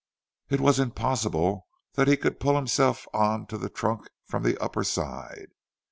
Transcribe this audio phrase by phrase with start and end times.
[0.49, 4.83] It was impossible that he could pull himself on to the trunk from the upper
[4.83, 5.49] side.